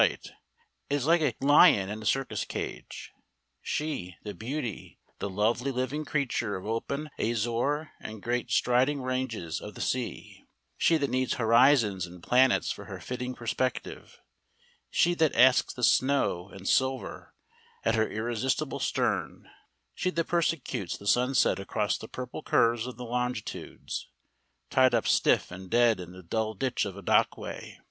It 0.01 0.31
is 0.89 1.05
like 1.05 1.21
a 1.21 1.35
lion 1.41 1.87
in 1.89 2.01
a 2.01 2.07
circus 2.07 2.43
cage. 2.43 3.11
She, 3.61 4.15
the 4.23 4.33
beauty, 4.33 4.97
the 5.19 5.29
lovely 5.29 5.69
living 5.71 6.05
creature 6.05 6.55
of 6.55 6.65
open 6.65 7.11
azure 7.19 7.91
and 7.99 8.19
great 8.19 8.49
striding 8.49 9.03
ranges 9.03 9.61
of 9.61 9.75
the 9.75 9.79
sea, 9.81 10.43
she 10.75 10.97
that 10.97 11.11
needs 11.11 11.35
horizons 11.35 12.07
and 12.07 12.23
planets 12.23 12.71
for 12.71 12.85
her 12.85 12.99
fitting 12.99 13.35
perspective, 13.35 14.19
she 14.89 15.13
that 15.13 15.35
asks 15.35 15.71
the 15.71 15.83
snow 15.83 16.49
and 16.49 16.67
silver 16.67 17.35
at 17.85 17.93
her 17.93 18.09
irresistible 18.09 18.79
stern, 18.79 19.47
she 19.93 20.09
that 20.09 20.25
persecutes 20.25 20.97
the 20.97 21.05
sunset 21.05 21.59
across 21.59 21.99
the 21.99 22.07
purple 22.07 22.41
curves 22.41 22.87
of 22.87 22.97
the 22.97 23.05
longitudes 23.05 24.09
tied 24.71 24.95
up 24.95 25.05
stiff 25.05 25.51
and 25.51 25.69
dead 25.69 25.99
in 25.99 26.11
the 26.11 26.23
dull 26.23 26.55
ditch 26.55 26.85
of 26.85 26.97
a 26.97 27.03
dockway. 27.03 27.77